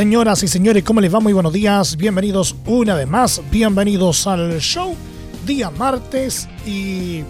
[0.00, 1.20] Señoras y señores, ¿cómo les va?
[1.20, 1.94] Muy buenos días.
[1.94, 3.42] Bienvenidos una vez más.
[3.50, 4.96] Bienvenidos al show.
[5.44, 7.22] Día martes y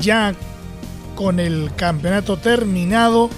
[0.00, 0.34] ya
[1.14, 3.30] con el campeonato terminado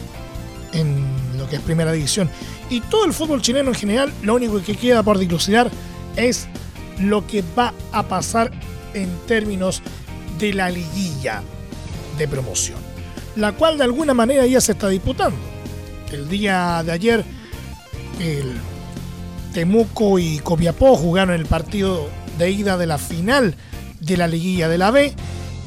[0.72, 0.96] en
[1.36, 2.30] lo que es primera división
[2.70, 5.70] y todo el fútbol chileno en general, lo único que queda por dilucidar
[6.16, 6.48] es
[6.98, 8.50] lo que va a pasar
[8.94, 9.82] en términos
[10.38, 11.42] de la liguilla
[12.16, 12.78] de promoción,
[13.36, 15.36] la cual de alguna manera ya se está disputando.
[16.10, 17.24] El día de ayer
[18.20, 18.54] el
[19.52, 23.54] Temuco y Copiapó jugaron el partido de ida de la final
[24.00, 25.14] de la liguilla de la B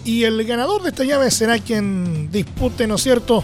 [0.06, 3.44] y el ganador de esta llave será quien dispute, ¿no es cierto?,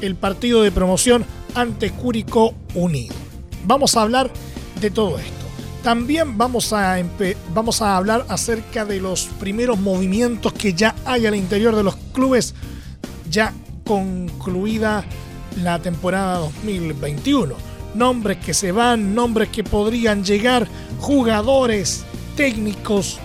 [0.00, 3.14] el partido de promoción ante Curicó Unido.
[3.64, 4.30] Vamos a hablar
[4.80, 5.32] de todo esto.
[5.82, 6.96] También vamos a,
[7.54, 11.96] vamos a hablar acerca de los primeros movimientos que ya hay al interior de los
[12.12, 12.54] clubes,
[13.30, 15.04] ya concluida
[15.62, 17.65] la temporada 2021
[17.96, 20.68] nombres que se van, nombres que podrían llegar,
[21.00, 22.04] jugadores,
[22.36, 23.18] técnicos,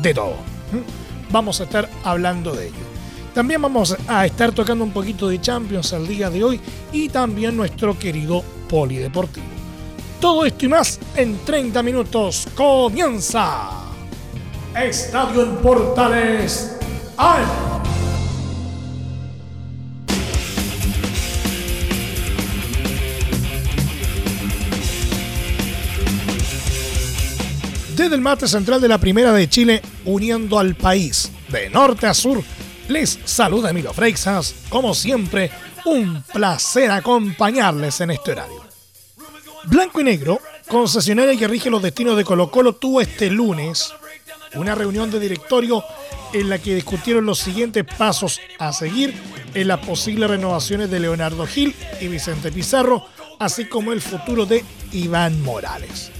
[0.00, 0.36] de todo.
[0.72, 1.32] ¿Mm?
[1.32, 2.92] Vamos a estar hablando de ello.
[3.34, 6.60] También vamos a estar tocando un poquito de Champions al día de hoy
[6.92, 9.46] y también nuestro querido Polideportivo.
[10.20, 13.70] Todo esto y más en 30 minutos comienza.
[14.74, 16.76] Estadio en Portales.
[17.16, 17.71] ¡Ay!
[28.02, 32.14] Desde el mate central de la Primera de Chile, uniendo al país de norte a
[32.14, 32.42] sur,
[32.88, 34.56] les saluda Emilio Freixas.
[34.68, 35.52] Como siempre,
[35.84, 38.60] un placer acompañarles en este horario.
[39.66, 43.94] Blanco y Negro, concesionaria que rige los destinos de Colo Colo, tuvo este lunes
[44.56, 45.84] una reunión de directorio
[46.32, 49.14] en la que discutieron los siguientes pasos a seguir
[49.54, 53.06] en las posibles renovaciones de Leonardo Gil y Vicente Pizarro,
[53.38, 56.11] así como el futuro de Iván Morales.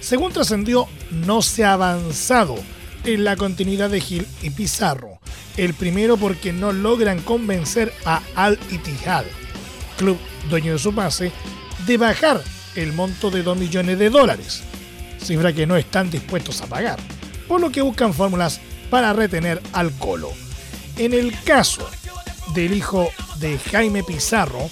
[0.00, 2.56] Según trascendió, no se ha avanzado
[3.04, 5.18] en la continuidad de Gil y Pizarro.
[5.56, 9.24] El primero porque no logran convencer a Al Ittihad,
[9.98, 10.18] club
[10.48, 11.32] dueño de su pase,
[11.86, 12.42] de bajar
[12.76, 14.62] el monto de 2 millones de dólares,
[15.22, 16.98] cifra que no están dispuestos a pagar,
[17.48, 20.32] por lo que buscan fórmulas para retener al Colo.
[20.96, 21.88] En el caso
[22.54, 24.68] del hijo de Jaime Pizarro,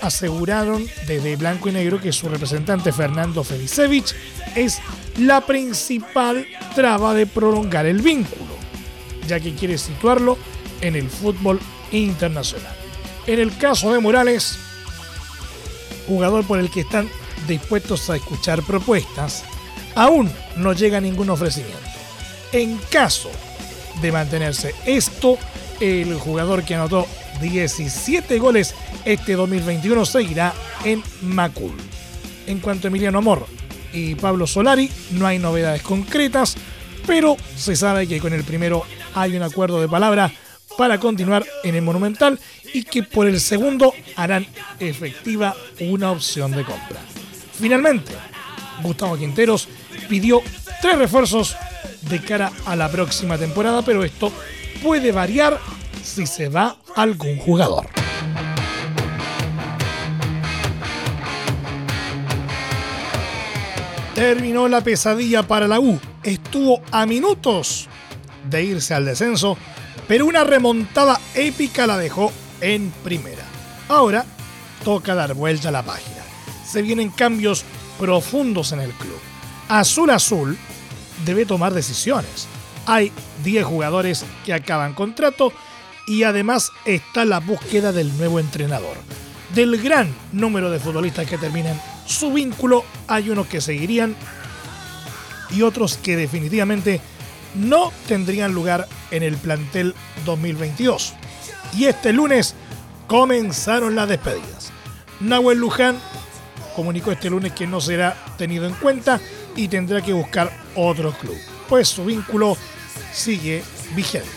[0.00, 4.14] aseguraron desde Blanco y Negro que su representante Fernando Felicevich
[4.54, 4.80] es
[5.18, 8.56] la principal traba de prolongar el vínculo,
[9.26, 10.38] ya que quiere situarlo
[10.80, 12.74] en el fútbol internacional.
[13.26, 14.58] En el caso de Morales,
[16.06, 17.08] jugador por el que están
[17.46, 19.44] dispuestos a escuchar propuestas,
[19.94, 21.78] aún no llega ningún ofrecimiento.
[22.52, 23.30] En caso
[24.00, 25.38] de mantenerse esto,
[25.80, 27.06] el jugador que anotó
[27.40, 28.74] 17 goles
[29.04, 30.52] este 2021 seguirá
[30.84, 31.72] en Macul.
[32.46, 33.46] En cuanto a Emiliano Amor
[33.92, 36.56] y Pablo Solari, no hay novedades concretas,
[37.06, 40.32] pero se sabe que con el primero hay un acuerdo de palabra
[40.76, 42.38] para continuar en el Monumental
[42.72, 44.46] y que por el segundo harán
[44.80, 47.00] efectiva una opción de compra.
[47.52, 48.12] Finalmente,
[48.82, 49.68] Gustavo Quinteros
[50.08, 50.42] pidió
[50.80, 51.56] tres refuerzos
[52.02, 54.32] de cara a la próxima temporada, pero esto
[54.82, 55.58] puede variar
[56.02, 58.01] si se va algún jugador.
[64.22, 65.98] Terminó la pesadilla para la U.
[66.22, 67.88] Estuvo a minutos
[68.48, 69.58] de irse al descenso,
[70.06, 73.42] pero una remontada épica la dejó en primera.
[73.88, 74.24] Ahora
[74.84, 76.22] toca dar vuelta a la página.
[76.64, 77.64] Se vienen cambios
[77.98, 79.18] profundos en el club.
[79.68, 80.56] Azul Azul
[81.26, 82.46] debe tomar decisiones.
[82.86, 83.10] Hay
[83.42, 85.52] 10 jugadores que acaban contrato
[86.06, 88.98] y además está la búsqueda del nuevo entrenador.
[89.52, 91.76] Del gran número de futbolistas que terminan
[92.06, 94.16] su vínculo, hay unos que seguirían
[95.50, 97.00] y otros que definitivamente
[97.54, 99.94] no tendrían lugar en el plantel
[100.24, 101.14] 2022.
[101.76, 102.54] Y este lunes
[103.06, 104.72] comenzaron las despedidas.
[105.20, 105.98] Nahuel Luján
[106.74, 109.20] comunicó este lunes que no será tenido en cuenta
[109.54, 111.36] y tendrá que buscar otro club,
[111.68, 112.56] pues su vínculo
[113.12, 113.62] sigue
[113.94, 114.28] vigente.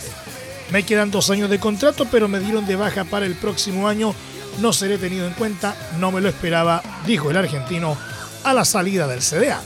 [0.72, 4.14] Me quedan dos años de contrato, pero me dieron de baja para el próximo año
[4.60, 7.98] no seré tenido en cuenta, no me lo esperaba, dijo el argentino
[8.44, 9.62] a la salida del CDA.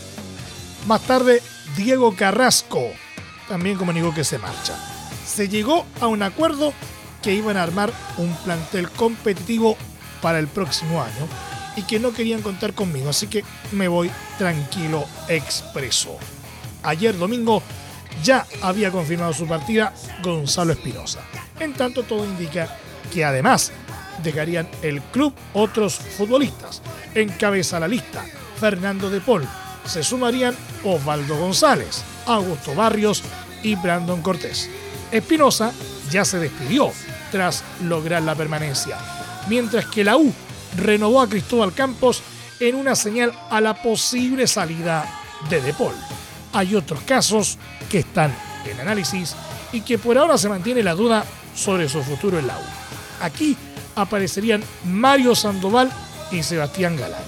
[0.88, 1.42] Más tarde,
[1.76, 2.92] Diego Carrasco
[3.48, 4.76] también comunicó que se marcha.
[5.26, 6.74] Se llegó a un acuerdo
[7.22, 9.78] que iban a armar un plantel competitivo
[10.22, 11.28] para el próximo año
[11.76, 16.18] y que no querían contar conmigo, así que me voy tranquilo, expreso.
[16.84, 17.62] Ayer domingo
[18.24, 19.94] ya había confirmado su partida
[20.24, 21.20] Gonzalo Espinosa.
[21.60, 22.78] En tanto, todo indica
[23.14, 23.72] que además
[24.24, 26.82] dejarían el club otros futbolistas.
[27.16, 28.26] Encabeza la lista
[28.60, 29.48] Fernando de Paul.
[29.86, 33.24] Se sumarían Osvaldo González, Augusto Barrios
[33.64, 34.70] y Brandon Cortés.
[35.12, 35.72] Espinosa
[36.12, 36.92] ya se despidió
[37.32, 38.98] tras lograr la permanencia,
[39.48, 40.34] mientras que la U
[40.78, 42.22] renovó a Cristóbal Campos
[42.60, 45.06] en una señal a la posible salida
[45.50, 45.96] de De Paul.
[46.54, 47.58] Hay otros casos
[47.90, 49.36] que están en análisis
[49.72, 51.26] y que por ahora se mantiene la duda
[51.56, 52.64] sobre su futuro en la U.
[53.22, 53.56] Aquí
[53.96, 55.92] aparecerían Mario Sandoval
[56.32, 57.24] y Sebastián Galán.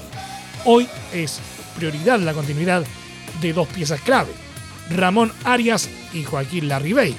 [0.65, 1.39] Hoy es
[1.75, 2.83] prioridad la continuidad
[3.41, 4.31] de dos piezas clave,
[4.89, 7.15] Ramón Arias y Joaquín Larribey.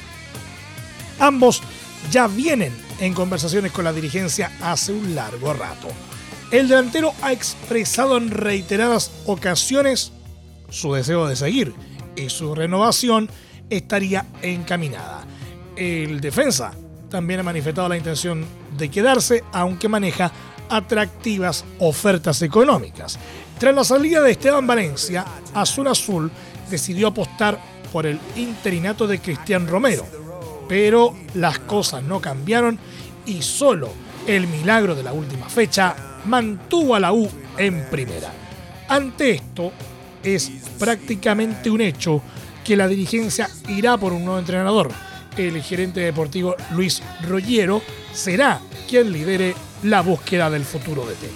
[1.18, 1.62] Ambos
[2.10, 5.88] ya vienen en conversaciones con la dirigencia hace un largo rato.
[6.50, 10.12] El delantero ha expresado en reiteradas ocasiones
[10.68, 11.74] su deseo de seguir
[12.14, 13.30] y su renovación
[13.70, 15.24] estaría encaminada.
[15.76, 16.72] El defensa
[17.12, 18.44] también ha manifestado la intención
[18.76, 20.32] de quedarse, aunque maneja
[20.69, 23.19] atractivas ofertas económicas.
[23.59, 25.25] Tras la salida de Esteban Valencia,
[25.55, 26.31] Azul Azul
[26.70, 27.61] decidió apostar
[27.93, 30.06] por el interinato de Cristian Romero,
[30.67, 32.79] pero las cosas no cambiaron
[33.26, 33.91] y solo
[34.26, 35.94] el milagro de la última fecha
[36.25, 37.29] mantuvo a la U
[37.59, 38.32] en primera.
[38.88, 39.70] Ante esto,
[40.25, 42.23] es prácticamente un hecho
[42.64, 45.12] que la dirigencia irá por un nuevo entrenador.
[45.37, 47.82] El gerente deportivo Luis Rollero
[48.12, 51.31] será quien lidere la búsqueda del futuro de T.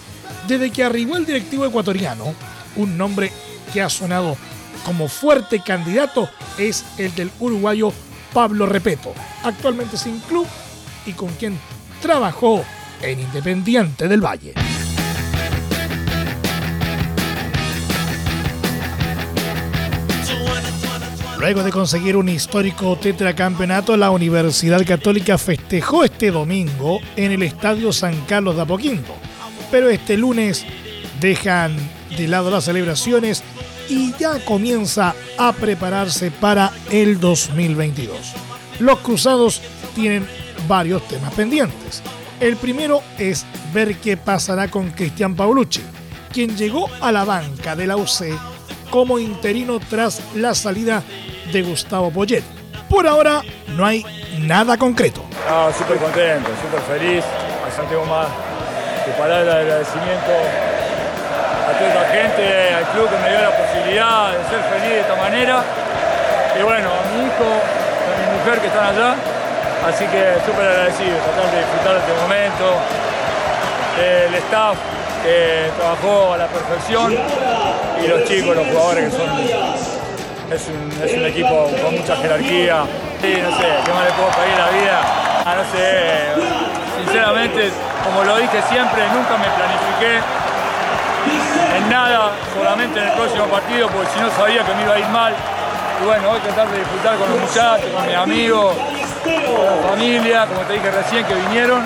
[0.47, 2.35] Desde que arribó el directivo ecuatoriano,
[2.77, 3.33] un nombre
[3.73, 4.37] que ha sonado
[4.85, 6.29] como fuerte candidato
[6.59, 7.93] es el del uruguayo
[8.33, 10.47] Pablo Repeto, actualmente sin club
[11.07, 11.59] y con quien
[12.03, 12.65] trabajó
[13.03, 14.66] en Independiente del Valle.
[21.39, 27.93] Luego de conseguir un histórico tetracampeonato, la Universidad Católica festejó este domingo en el Estadio
[27.93, 29.15] San Carlos de Apoquindo.
[29.71, 30.65] Pero este lunes
[31.21, 31.77] dejan
[32.17, 33.43] de lado las celebraciones
[33.91, 38.33] y ya comienza a prepararse para el 2022.
[38.79, 39.61] Los cruzados
[39.95, 40.27] tienen
[40.67, 42.03] varios temas pendientes.
[42.41, 43.45] El primero es
[43.75, 45.83] ver qué pasará con Cristian Paulucci,
[46.33, 48.56] quien llegó a la banca de la UC
[48.91, 51.03] como interino tras la salida
[51.53, 52.43] de Gustavo Poyet.
[52.89, 54.05] Por ahora no hay
[54.39, 55.23] nada concreto.
[55.49, 57.25] Ah, súper contento, súper feliz.
[57.77, 58.29] No tengo más
[59.05, 60.33] que palabras de agradecimiento
[61.69, 65.01] a toda la gente, al club que me dio la posibilidad de ser feliz de
[65.01, 65.63] esta manera.
[66.59, 69.15] Y bueno, a mi hijo, a mi mujer que están allá.
[69.87, 72.67] Así que súper agradecido, tratar de disfrutar de este momento.
[74.01, 74.77] El staff
[75.23, 77.13] que trabajó a la perfección
[78.03, 79.77] y los chicos, los jugadores que son
[80.51, 82.85] es un, equipo con mucha jerarquía.
[83.21, 85.01] Sí, no sé, ¿qué más le puedo pedir a la vida?
[85.45, 87.71] Ah, no sé, sinceramente,
[88.05, 90.21] como lo dije siempre, nunca me planifiqué
[91.77, 94.99] en nada, solamente en el próximo partido, porque si no sabía que me iba a
[94.99, 95.35] ir mal.
[96.01, 98.77] Y bueno, voy a tratar de disfrutar con los muchachos, con mis amigos,
[99.25, 101.83] con la familia, como te dije recién, que vinieron.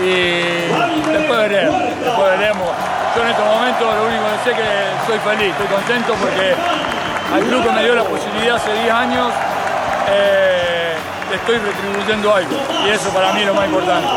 [0.00, 2.91] Y después veremos, después veremos.
[3.14, 6.54] Yo en estos momentos lo único que sé es que soy feliz, estoy contento porque
[7.34, 9.32] al club que me dio la posibilidad hace 10 años,
[10.08, 10.94] eh,
[11.28, 12.56] le estoy retribuyendo algo.
[12.86, 14.08] Y eso para mí es lo más importante.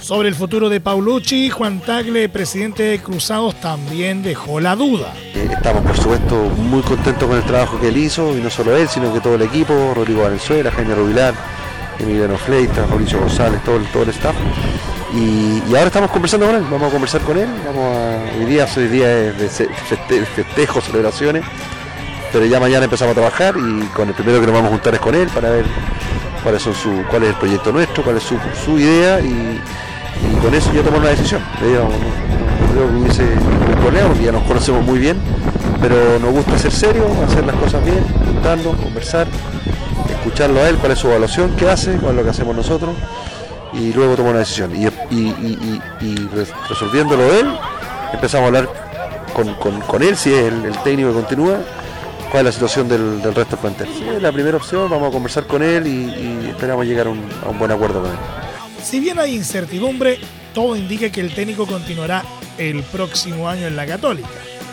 [0.00, 5.12] Sobre el futuro de Paulucci, Juan Tagle, presidente de Cruzados, también dejó la duda.
[5.34, 8.76] Eh, estamos, por supuesto, muy contentos con el trabajo que él hizo, y no solo
[8.76, 11.34] él, sino que todo el equipo, Rodrigo Valenzuela, Jaime Rubilar,
[11.98, 14.36] Emiliano Fleita, Mauricio González, todo el, todo el staff.
[15.14, 18.66] Y, ahora estamos conversando con él, vamos a conversar con él, vamos a, hoy día,
[18.76, 21.44] hoy día de festejos, celebraciones,
[22.32, 24.94] pero ya mañana empezamos a trabajar y con el primero que nos vamos a juntar
[24.94, 25.66] es con él para ver
[26.42, 29.60] cuál es, el proyecto nuestro, cuál es su, idea y,
[30.42, 31.42] con eso ya tomamos una decisión.
[34.22, 35.16] Ya nos conocemos muy bien,
[35.80, 39.28] pero nos gusta ser serio, hacer las cosas bien, juntarnos, conversar,
[40.10, 42.94] escucharlo a él, cuál es su evaluación, qué hace, cuál es lo que hacemos nosotros
[43.74, 44.74] y luego tomar una decisión.
[44.74, 44.86] Y,
[46.68, 47.46] resolviéndolo él,
[48.12, 48.68] empezamos a hablar
[49.34, 51.60] con, él, si es el técnico que continúa,
[52.34, 53.88] cuál es la situación del, resto del plantel.
[53.88, 57.70] es la primera opción, vamos a conversar con él y, esperamos llegar a un, buen
[57.70, 58.16] acuerdo con él.
[58.82, 60.18] Si bien hay incertidumbre,
[60.52, 62.24] todo indica que el técnico continuará
[62.58, 64.28] el próximo año en la Católica.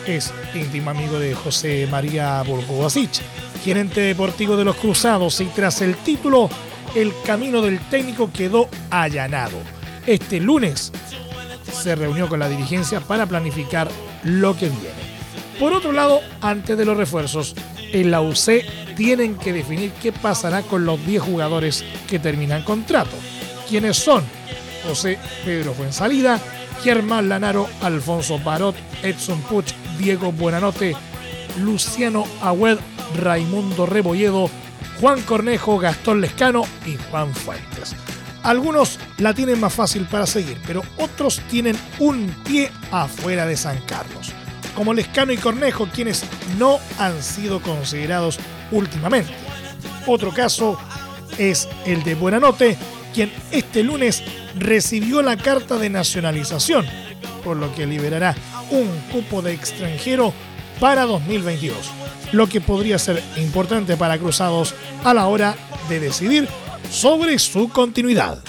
[0.07, 3.21] Es íntimo amigo de José María Burgovasic,
[3.63, 6.49] gerente deportivo de los Cruzados, y tras el título,
[6.95, 9.57] el camino del técnico quedó allanado.
[10.05, 10.91] Este lunes
[11.71, 13.89] se reunió con la dirigencia para planificar
[14.23, 15.11] lo que viene.
[15.59, 17.55] Por otro lado, antes de los refuerzos,
[17.91, 23.15] en la UC tienen que definir qué pasará con los 10 jugadores que terminan contrato.
[23.69, 24.23] ¿Quiénes son?
[24.87, 26.39] José Pedro Fuensalida,
[26.83, 30.95] Germán Lanaro, Alfonso Barot, Edson Puch, Diego Buenanote,
[31.59, 32.79] Luciano Agüed,
[33.17, 34.49] Raimundo Rebolledo,
[34.99, 37.95] Juan Cornejo, Gastón Lescano y Juan Fuentes.
[38.43, 43.79] Algunos la tienen más fácil para seguir, pero otros tienen un pie afuera de San
[43.81, 44.31] Carlos,
[44.75, 46.23] como Lescano y Cornejo, quienes
[46.57, 48.39] no han sido considerados
[48.71, 49.31] últimamente.
[50.07, 50.79] Otro caso
[51.37, 52.77] es el de Buenanote,
[53.13, 54.23] quien este lunes
[54.57, 56.87] recibió la carta de nacionalización,
[57.43, 58.35] por lo que liberará
[58.71, 60.33] un cupo de extranjero
[60.79, 61.77] para 2022,
[62.31, 65.55] lo que podría ser importante para Cruzados a la hora
[65.89, 66.47] de decidir
[66.89, 68.43] sobre su continuidad.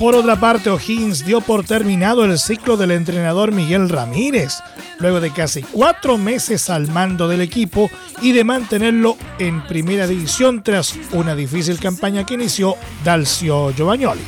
[0.00, 4.62] Por otra parte, O'Higgins dio por terminado el ciclo del entrenador Miguel Ramírez,
[4.98, 7.90] luego de casi cuatro meses al mando del equipo
[8.22, 14.22] y de mantenerlo en primera división tras una difícil campaña que inició Dalcio Giovagnoli.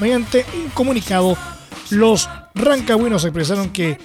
[0.00, 1.36] Mediante un comunicado,
[1.90, 3.98] los rancagüinos expresaron que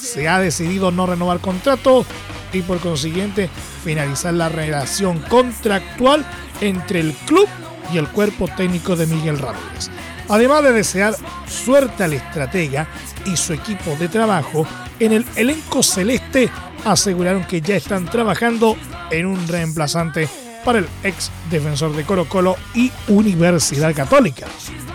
[0.00, 2.06] se ha decidido no renovar contrato
[2.54, 3.50] y por consiguiente
[3.84, 6.24] finalizar la relación contractual
[6.60, 7.48] entre el club
[7.92, 9.90] y el cuerpo técnico de Miguel Ramírez.
[10.28, 11.14] Además de desear
[11.46, 12.88] suerte al estratega
[13.26, 14.66] y su equipo de trabajo,
[14.98, 16.48] en el elenco celeste
[16.84, 18.76] aseguraron que ya están trabajando
[19.10, 20.28] en un reemplazante
[20.64, 24.46] para el ex defensor de Colo Colo y Universidad Católica.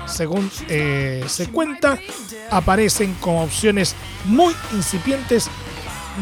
[0.08, 2.00] Según eh, se cuenta,
[2.50, 5.48] aparecen como opciones muy incipientes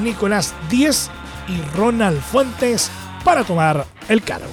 [0.02, 1.10] Nicolás Díez
[1.48, 2.92] y Ronald Fuentes
[3.24, 4.48] para tomar el cargo.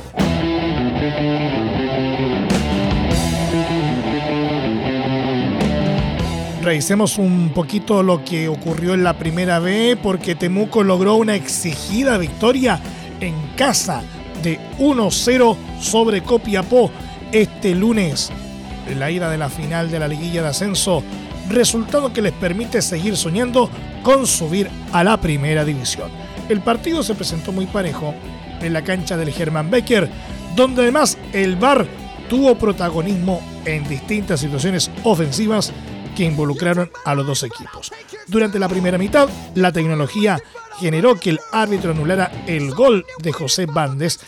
[6.62, 12.16] Revisemos un poquito lo que ocurrió en la primera B porque Temuco logró una exigida
[12.16, 12.80] victoria
[13.20, 14.02] en casa
[14.42, 16.90] de 1-0 sobre Copiapó
[17.32, 18.32] este lunes
[18.88, 21.02] en la ida de la final de la liguilla de ascenso,
[21.48, 23.68] resultado que les permite seguir soñando
[24.02, 26.23] con subir a la primera división.
[26.48, 28.14] El partido se presentó muy parejo
[28.60, 30.08] en la cancha del Germán Becker,
[30.54, 31.86] donde además el VAR
[32.28, 35.72] tuvo protagonismo en distintas situaciones ofensivas
[36.14, 37.92] que involucraron a los dos equipos.
[38.26, 40.38] Durante la primera mitad, la tecnología
[40.78, 44.20] generó que el árbitro anulara el gol de José Bandes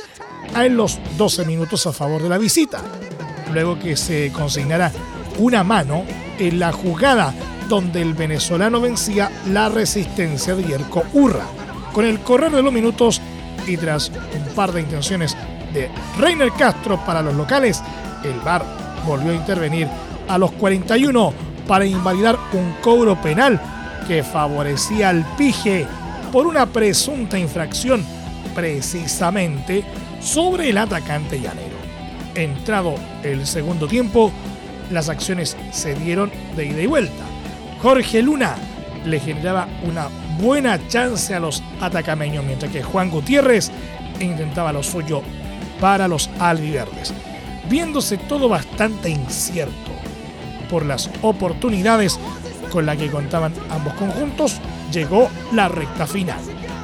[0.54, 2.82] en los 12 minutos a favor de la visita,
[3.52, 4.92] luego que se consignara
[5.38, 6.04] una mano
[6.38, 7.34] en la jugada
[7.68, 11.46] donde el venezolano vencía la resistencia de Yerko Urra.
[11.96, 13.22] Con el correr de los minutos
[13.66, 15.34] y tras un par de intenciones
[15.72, 15.88] de
[16.18, 17.82] Reiner Castro para los locales,
[18.22, 18.62] el VAR
[19.06, 19.88] volvió a intervenir
[20.28, 21.32] a los 41
[21.66, 23.58] para invalidar un cobro penal
[24.06, 25.86] que favorecía al Pige
[26.30, 28.04] por una presunta infracción
[28.54, 29.82] precisamente
[30.20, 31.78] sobre el atacante llanero.
[32.34, 34.30] Entrado el segundo tiempo,
[34.90, 37.24] las acciones se dieron de ida y vuelta.
[37.80, 38.54] Jorge Luna
[39.06, 43.70] le generaba una buena chance a los atacameños, mientras que Juan Gutiérrez
[44.20, 45.22] intentaba lo suyo
[45.80, 47.12] para los albiverdes.
[47.68, 49.90] Viéndose todo bastante incierto
[50.70, 52.18] por las oportunidades
[52.70, 54.60] con las que contaban ambos conjuntos,
[54.92, 56.40] llegó la recta final,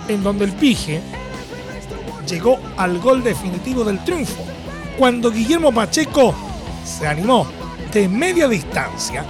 [0.09, 1.01] en donde el Pige
[2.29, 4.43] llegó al gol definitivo del triunfo,
[4.99, 6.35] cuando Guillermo Pacheco
[6.85, 7.47] se animó
[7.93, 9.25] de media distancia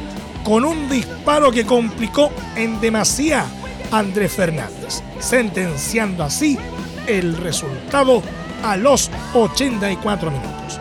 [0.45, 3.47] con un disparo que complicó en demasía
[3.93, 6.59] Andrés Fernández, sentenciando así
[7.07, 8.23] el resultado
[8.65, 10.81] a los 84 minutos.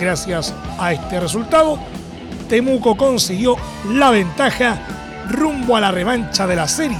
[0.00, 1.78] Gracias a este resultado,
[2.48, 3.56] Temuco consiguió
[3.90, 4.80] la ventaja
[5.28, 6.98] rumbo a la revancha de la serie,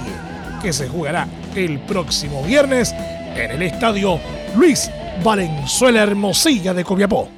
[0.62, 2.95] que se jugará el próximo viernes
[3.35, 4.21] en el estadio
[4.57, 4.90] Luis
[5.25, 7.28] Valenzuela Hermosilla de Copiapó.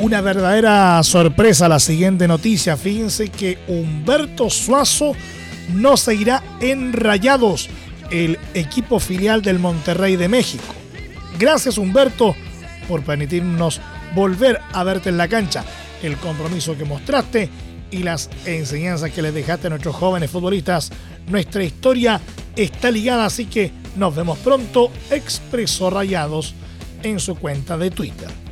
[0.00, 2.76] Una verdadera sorpresa la siguiente noticia.
[2.76, 5.12] Fíjense que Humberto Suazo
[5.74, 7.68] no seguirá en Rayados,
[8.12, 10.72] el equipo filial del Monterrey de México.
[11.36, 12.36] Gracias Humberto
[12.88, 13.80] por permitirnos
[14.14, 15.64] volver a verte en la cancha,
[16.00, 17.50] el compromiso que mostraste
[17.90, 20.92] y las enseñanzas que les dejaste a nuestros jóvenes futbolistas.
[21.26, 22.20] Nuestra historia
[22.54, 26.54] está ligada, así que Nos vemos pronto, expresó Rayados
[27.02, 28.47] en su cuenta de Twitter.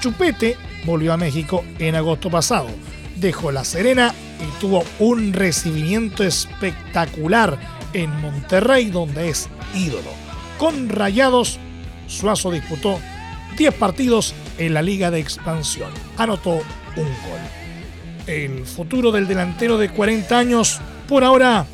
[0.00, 2.68] Chupete volvió a México en agosto pasado.
[3.16, 7.58] Dejó La Serena y tuvo un recibimiento espectacular
[7.92, 10.10] en Monterrey, donde es ídolo.
[10.58, 11.58] Con Rayados,
[12.06, 12.98] Suazo disputó
[13.56, 15.90] 10 partidos en la Liga de Expansión.
[16.16, 16.50] Anotó
[16.96, 17.40] un gol.
[18.26, 21.66] El futuro del delantero de 40 años, por ahora,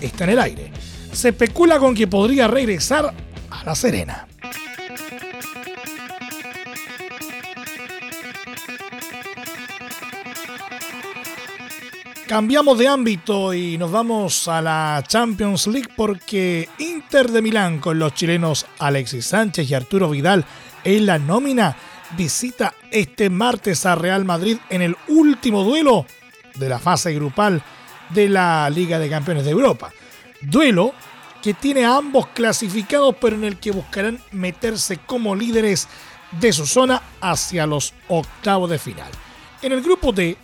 [0.00, 0.72] está en el aire.
[1.12, 3.14] Se especula con que podría regresar
[3.50, 4.27] a La Serena.
[12.28, 17.98] Cambiamos de ámbito y nos vamos a la Champions League porque Inter de Milán con
[17.98, 20.44] los chilenos Alexis Sánchez y Arturo Vidal
[20.84, 21.74] en la nómina
[22.18, 26.04] visita este martes a Real Madrid en el último duelo
[26.56, 27.62] de la fase grupal
[28.10, 29.90] de la Liga de Campeones de Europa.
[30.42, 30.92] Duelo
[31.42, 35.88] que tiene a ambos clasificados pero en el que buscarán meterse como líderes
[36.38, 39.10] de su zona hacia los octavos de final.
[39.62, 40.36] En el grupo D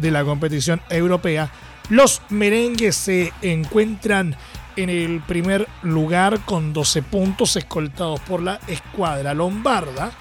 [0.00, 1.50] de la competición europea,
[1.88, 4.36] los merengues se encuentran
[4.76, 10.12] en el primer lugar con 12 puntos escoltados por la escuadra lombarda,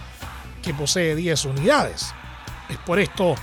[0.62, 2.13] que posee 10 unidades.
[2.69, 3.36] Es por esto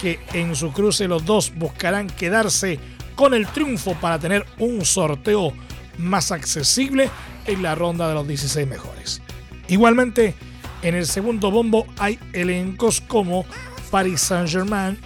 [0.00, 2.78] que en su cruce los dos buscarán quedarse
[3.14, 5.52] con el triunfo para tener un sorteo
[5.98, 7.10] más accesible
[7.46, 9.22] en la ronda de los 16 mejores.
[9.68, 10.34] Igualmente,
[10.82, 13.44] en el segundo bombo hay elencos como
[13.92, 14.98] Paris Saint-Germain,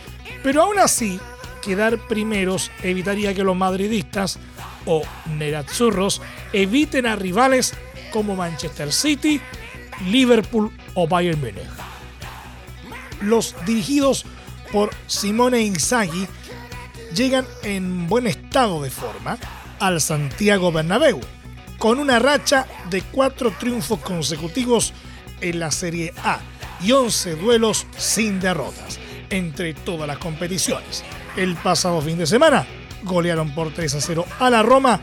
[0.44, 1.18] pero aún así,
[1.60, 4.38] quedar primeros evitaría que los madridistas
[4.86, 5.02] o
[5.36, 7.74] Nerazzurros eviten a rivales
[8.12, 9.40] como Manchester City,
[10.06, 11.66] Liverpool o Bayern Múnich.
[13.20, 14.24] Los dirigidos
[14.70, 16.28] por Simone Inzaghi
[17.12, 19.36] llegan en buen estado de forma
[19.80, 21.20] al Santiago Bernabéu,
[21.78, 24.92] con una racha de cuatro triunfos consecutivos
[25.40, 26.38] en la Serie A
[26.82, 28.98] y 11 duelos sin derrotas
[29.30, 31.04] entre todas las competiciones.
[31.36, 32.66] El pasado fin de semana
[33.02, 35.00] golearon por 3 a 0 a la Roma,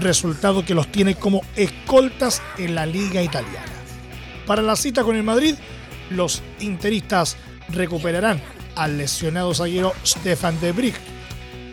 [0.00, 3.66] resultado que los tiene como escoltas en la liga italiana.
[4.46, 5.54] Para la cita con el Madrid,
[6.10, 7.36] los interistas
[7.68, 8.40] recuperarán
[8.74, 10.96] al lesionado zaguero Stefan de Brick,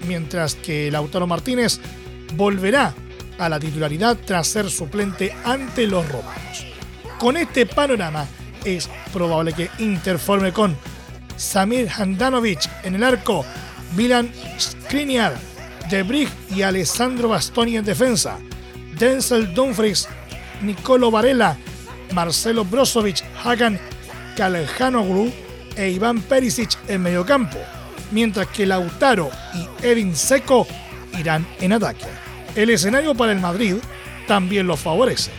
[0.07, 1.79] mientras que Lautaro Martínez
[2.35, 2.93] volverá
[3.37, 6.65] a la titularidad tras ser suplente ante los romanos.
[7.17, 8.27] Con este panorama
[8.65, 10.75] es probable que Inter forme con
[11.37, 13.45] Samir Handanovic en el arco,
[13.95, 15.35] Milan Skriniar,
[15.89, 18.37] De y Alessandro Bastoni en defensa,
[18.97, 20.07] Denzel Dumfries,
[20.61, 21.57] Nicolo Varela,
[22.13, 23.79] Marcelo Brozovic, Hagan
[24.35, 25.31] Kaljanoglu
[25.75, 27.57] e Iván Perisic en mediocampo,
[28.11, 30.67] mientras que Lautaro y Edin Seco
[31.17, 32.05] irán en ataque.
[32.55, 33.75] El escenario para el Madrid
[34.27, 35.31] también lo favorece.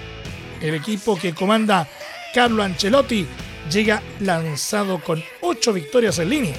[0.61, 1.89] El equipo que comanda
[2.35, 3.27] Carlo Ancelotti
[3.71, 6.57] llega lanzado con 8 victorias en línea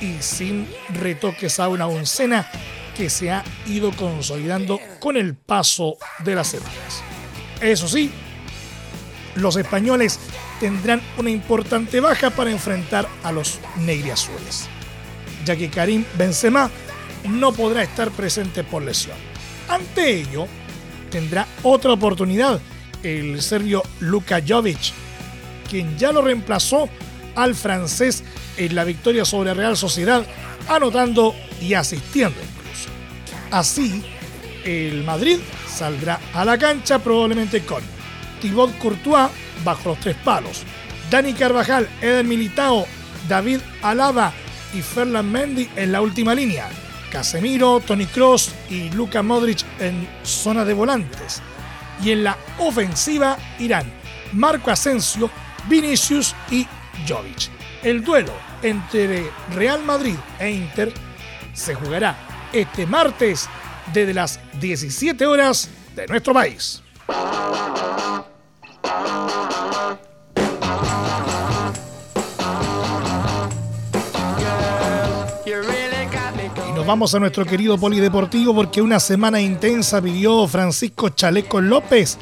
[0.00, 2.50] y sin retoques a una oncena
[2.96, 7.02] que se ha ido consolidando con el paso de las semanas.
[7.60, 8.10] Eso sí,
[9.34, 10.18] los españoles
[10.60, 14.68] tendrán una importante baja para enfrentar a los negriazules,
[15.44, 16.70] ya que Karim Benzema
[17.28, 19.16] no podrá estar presente por lesión.
[19.68, 20.46] Ante ello,
[21.10, 22.60] tendrá otra oportunidad
[23.02, 24.92] el serbio Luka Jovic,
[25.68, 26.88] quien ya lo reemplazó
[27.34, 28.24] al francés
[28.56, 30.24] en la victoria sobre Real Sociedad,
[30.68, 32.88] anotando y asistiendo incluso.
[33.50, 34.02] Así,
[34.64, 37.82] el Madrid saldrá a la cancha probablemente con
[38.40, 39.30] Thibaut Courtois
[39.64, 40.62] bajo los tres palos,
[41.10, 42.86] Dani Carvajal, Eder Militao,
[43.28, 44.32] David Alaba
[44.74, 46.68] y Ferland Mendy en la última línea,
[47.10, 51.40] Casemiro, Tony Cross y Luka Modric en zona de volantes.
[52.02, 53.90] Y en la ofensiva irán
[54.32, 55.30] Marco Asensio,
[55.68, 56.66] Vinicius y
[57.08, 57.50] Jovic.
[57.82, 60.92] El duelo entre Real Madrid e Inter
[61.52, 62.16] se jugará
[62.52, 63.48] este martes
[63.92, 66.82] desde las 17 horas de nuestro país.
[76.86, 82.16] Vamos a nuestro querido polideportivo porque una semana intensa vivió Francisco Chaleco López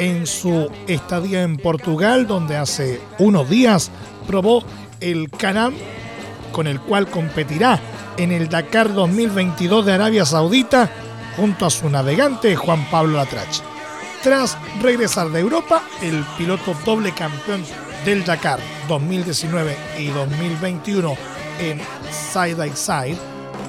[0.00, 3.90] en su estadía en Portugal, donde hace unos días
[4.26, 4.64] probó
[4.98, 5.74] el Canam,
[6.52, 7.78] con el cual competirá
[8.16, 10.90] en el Dakar 2022 de Arabia Saudita
[11.36, 13.62] junto a su navegante Juan Pablo Latrache.
[14.22, 17.62] Tras regresar de Europa, el piloto doble campeón
[18.06, 18.58] del Dakar
[18.88, 21.14] 2019 y 2021
[21.60, 21.78] en
[22.10, 23.18] Side by Side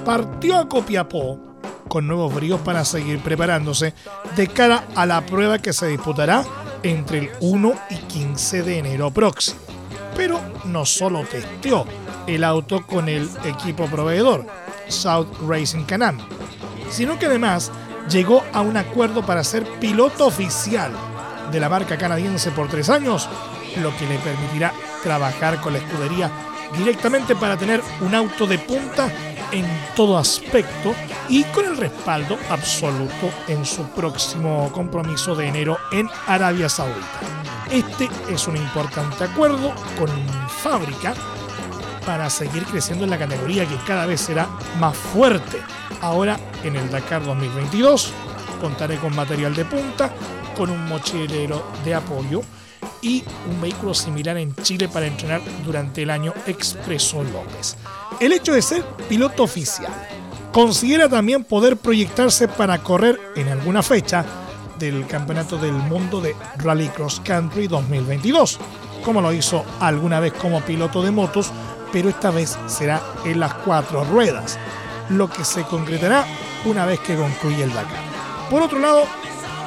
[0.06, 1.51] partió a Copiapó
[1.92, 3.94] con nuevos bríos para seguir preparándose
[4.38, 6.46] de cara a la prueba que se disputará
[6.84, 9.60] entre el 1 y 15 de enero próximo.
[10.16, 11.86] Pero no solo testeó
[12.28, 14.46] el auto con el equipo proveedor,
[14.88, 16.18] South Racing Canam,
[16.90, 17.74] sino que además
[18.10, 20.94] llegó a un acuerdo para ser piloto oficial
[21.52, 23.28] de la marca canadiense por tres años,
[23.82, 24.72] lo que le permitirá
[25.04, 26.32] trabajar con la escudería
[26.78, 29.12] directamente para tener un auto de punta
[29.52, 30.94] en todo aspecto
[31.30, 37.20] y con el respaldo absoluto en su próximo compromiso de enero en Arabia Saudita.
[37.70, 40.10] Este es un importante acuerdo con
[40.50, 41.14] fábrica
[42.06, 44.48] para seguir creciendo en la categoría que cada vez será
[44.80, 45.60] más fuerte.
[46.02, 48.12] Ahora en el Dakar 2022
[48.60, 50.12] contaré con material de punta,
[50.56, 52.42] con un mochilero de apoyo
[53.02, 57.76] y un vehículo similar en Chile para entrenar durante el año Expreso López.
[58.20, 59.92] El hecho de ser piloto oficial
[60.52, 64.26] considera también poder proyectarse para correr en alguna fecha
[64.78, 68.60] del Campeonato del Mundo de Rally Cross Country 2022,
[69.04, 71.52] como lo hizo alguna vez como piloto de motos,
[71.92, 74.58] pero esta vez será en las cuatro ruedas,
[75.10, 76.26] lo que se concretará
[76.66, 78.04] una vez que concluya el Dakar.
[78.50, 79.04] Por otro lado,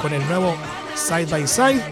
[0.03, 0.55] con el nuevo
[0.95, 1.83] Side by Side,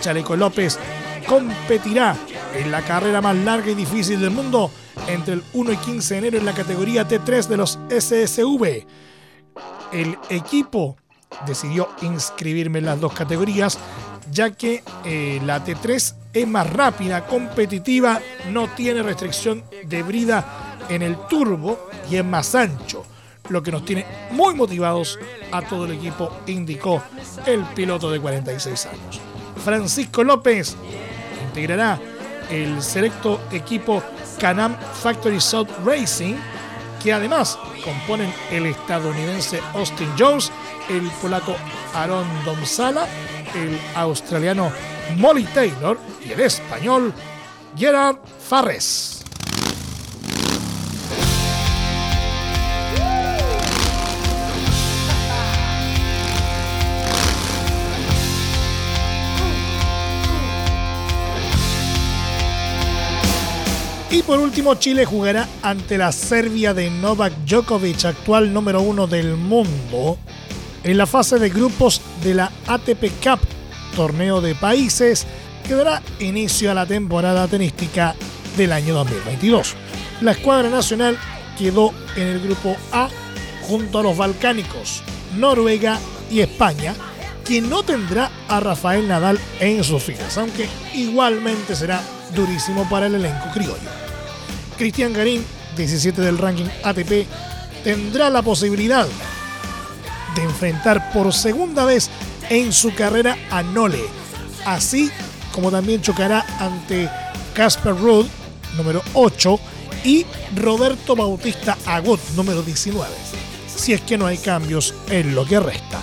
[0.00, 0.78] Chaleco López
[1.26, 2.16] competirá
[2.54, 4.70] en la carrera más larga y difícil del mundo
[5.06, 8.86] entre el 1 y 15 de enero en la categoría T3 de los SSV.
[9.92, 10.96] El equipo
[11.46, 13.78] decidió inscribirme en las dos categorías
[14.30, 21.02] ya que eh, la T3 es más rápida, competitiva, no tiene restricción de brida en
[21.02, 23.04] el turbo y es más ancho,
[23.48, 25.18] lo que nos tiene muy motivados
[25.50, 27.02] a todo el equipo, indicó
[27.46, 29.29] el piloto de 46 años.
[29.64, 30.76] Francisco López
[31.48, 31.98] integrará
[32.50, 34.02] el selecto equipo
[34.38, 36.34] Canam Factory South Racing,
[37.02, 40.50] que además componen el estadounidense Austin Jones,
[40.88, 41.54] el polaco
[41.94, 43.06] Aaron Domsala,
[43.54, 44.72] el australiano
[45.16, 47.12] Molly Taylor y el español
[47.76, 48.16] Gerard
[48.48, 49.19] Farres.
[64.12, 69.36] Y por último, Chile jugará ante la Serbia de Novak Djokovic, actual número uno del
[69.36, 70.18] mundo,
[70.82, 73.38] en la fase de grupos de la ATP Cup,
[73.94, 75.28] torneo de países
[75.64, 78.16] que dará inicio a la temporada tenística
[78.56, 79.76] del año 2022.
[80.22, 81.16] La escuadra nacional
[81.56, 83.08] quedó en el grupo A
[83.62, 85.04] junto a los balcánicos,
[85.36, 86.00] Noruega
[86.32, 86.96] y España,
[87.44, 92.02] quien no tendrá a Rafael Nadal en sus filas, aunque igualmente será
[92.34, 93.90] durísimo para el elenco criollo.
[94.76, 95.44] Cristian Garín,
[95.76, 97.26] 17 del ranking ATP,
[97.84, 99.06] tendrá la posibilidad
[100.34, 102.10] de enfrentar por segunda vez
[102.48, 104.04] en su carrera a Nole,
[104.64, 105.10] así
[105.52, 107.08] como también chocará ante
[107.54, 108.26] Casper Ruud,
[108.76, 109.58] número 8,
[110.04, 110.24] y
[110.56, 113.08] Roberto Bautista Agut, número 19,
[113.66, 116.00] si es que no hay cambios en lo que resta.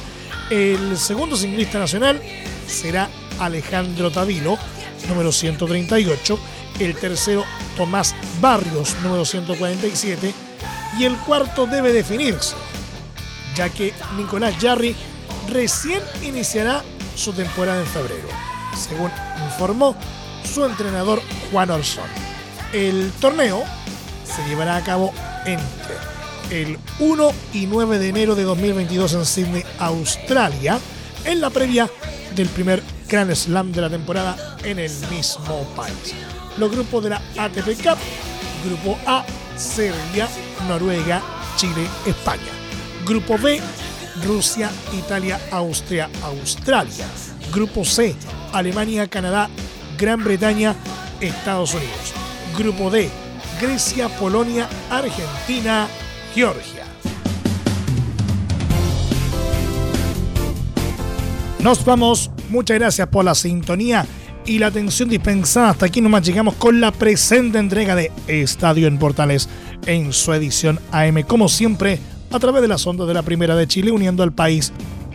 [0.50, 2.22] El segundo singlista nacional
[2.68, 3.10] será
[3.40, 4.58] Alejandro Tavilo,
[5.08, 6.40] número 138,
[6.80, 7.44] el tercero
[7.76, 10.34] Tomás Barrios, número 147,
[11.00, 12.56] y el cuarto debe definirse,
[13.56, 14.96] ya que Nicolás Jarry
[15.50, 16.84] recién iniciará
[17.16, 18.28] su temporada en febrero,
[18.76, 19.12] según
[19.46, 19.96] informó
[20.44, 22.06] su entrenador Juan Orsón.
[22.74, 23.64] El torneo
[24.24, 25.14] se llevará a cabo
[25.46, 25.96] entre
[26.50, 30.80] el 1 y 9 de enero de 2022 en Sydney, Australia,
[31.26, 31.90] en la previa
[32.36, 36.14] del primer Grand Slam de la temporada en el mismo país
[36.58, 37.98] los grupos de la ATP Cup.
[38.66, 39.24] Grupo A,
[39.56, 40.28] Serbia,
[40.68, 41.22] Noruega,
[41.56, 42.52] Chile, España.
[43.06, 43.62] Grupo B,
[44.26, 47.06] Rusia, Italia, Austria, Australia.
[47.54, 48.16] Grupo C,
[48.52, 49.50] Alemania, Canadá,
[49.98, 50.76] Gran Bretaña,
[51.22, 52.14] Estados Unidos.
[52.58, 53.10] Grupo D,
[53.62, 55.88] Grecia, Polonia, Argentina,
[56.34, 56.84] Georgia.
[61.60, 62.37] Nos vamos.
[62.50, 64.06] Muchas gracias por la sintonía
[64.46, 65.72] y la atención dispensada.
[65.72, 69.50] Hasta aquí nomás llegamos con la presente entrega de Estadio en Portales
[69.86, 72.00] en su edición AM, como siempre,
[72.32, 74.72] a través de las ondas de la Primera de Chile, uniendo al país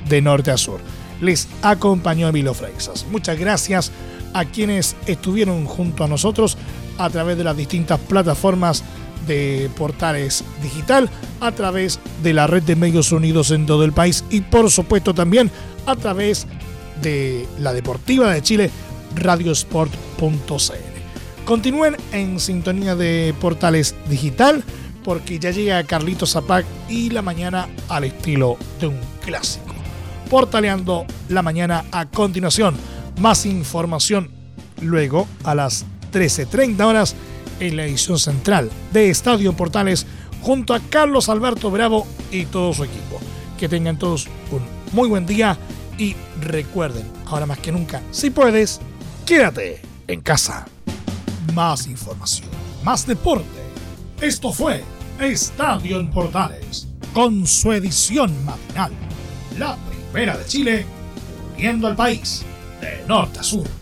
[0.08, 0.80] de norte a sur.
[1.20, 3.06] Les acompañó Emilio Freixas.
[3.10, 3.90] Muchas gracias
[4.34, 6.58] a quienes estuvieron junto a nosotros
[6.98, 8.84] a través de las distintas plataformas
[9.26, 11.08] de portales digital,
[11.40, 15.14] a través de la red de medios unidos en todo el país y por supuesto
[15.14, 15.50] también
[15.86, 16.46] a través
[17.02, 18.70] de la Deportiva de Chile
[19.16, 20.92] radiosport.cl.
[21.44, 24.64] Continúen en sintonía de Portales Digital
[25.02, 29.74] porque ya llega Carlito Zapac y la mañana al estilo de un clásico.
[30.30, 32.76] Portaleando la mañana a continuación.
[33.20, 34.30] Más información
[34.80, 37.14] luego a las 13.30 horas
[37.60, 40.06] en la edición central de Estadio Portales
[40.40, 43.20] junto a Carlos Alberto Bravo y todo su equipo.
[43.58, 44.62] Que tengan todos un
[44.92, 45.58] muy buen día
[45.98, 48.80] y recuerden, ahora más que nunca, si puedes,
[49.24, 50.66] quédate en casa.
[51.54, 52.48] Más información,
[52.84, 53.46] más deporte.
[54.20, 54.82] Esto fue
[55.20, 58.92] Estadio en Portales, con su edición matinal.
[59.58, 60.86] La primera de Chile,
[61.56, 62.42] viendo al país
[62.80, 63.81] de norte a sur.